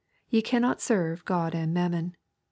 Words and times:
Ye 0.31 0.41
cannot 0.41 0.81
serve 0.81 1.23
God 1.25 1.53
and 1.53 1.75
mammon. 1.75 2.15